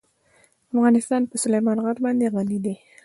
[0.73, 2.75] افغانستان په سلیمان غر باندې غني دی.